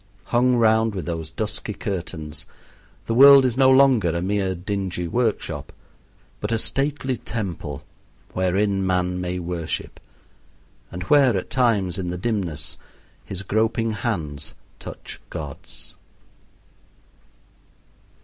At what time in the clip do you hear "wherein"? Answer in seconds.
8.33-8.83